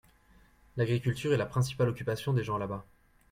[0.77, 2.87] L'agriculture est la principale occupation des gens la-bàs.